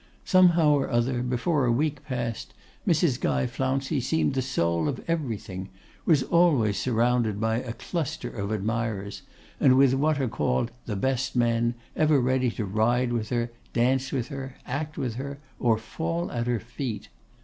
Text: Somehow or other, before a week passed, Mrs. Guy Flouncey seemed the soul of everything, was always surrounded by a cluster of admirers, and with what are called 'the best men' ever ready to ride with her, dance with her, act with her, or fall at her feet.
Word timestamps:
Somehow 0.25 0.71
or 0.71 0.89
other, 0.89 1.21
before 1.21 1.65
a 1.65 1.71
week 1.71 2.03
passed, 2.03 2.55
Mrs. 2.87 3.19
Guy 3.21 3.45
Flouncey 3.45 4.01
seemed 4.01 4.33
the 4.33 4.41
soul 4.41 4.87
of 4.89 4.99
everything, 5.07 5.69
was 6.07 6.23
always 6.23 6.79
surrounded 6.79 7.39
by 7.39 7.57
a 7.57 7.73
cluster 7.73 8.27
of 8.27 8.49
admirers, 8.51 9.21
and 9.59 9.77
with 9.77 9.93
what 9.93 10.19
are 10.19 10.27
called 10.27 10.71
'the 10.87 10.95
best 10.95 11.35
men' 11.35 11.75
ever 11.95 12.19
ready 12.19 12.49
to 12.49 12.65
ride 12.65 13.13
with 13.13 13.29
her, 13.29 13.51
dance 13.73 14.11
with 14.11 14.29
her, 14.29 14.55
act 14.65 14.97
with 14.97 15.17
her, 15.17 15.37
or 15.59 15.77
fall 15.77 16.31
at 16.31 16.47
her 16.47 16.59
feet. 16.59 17.09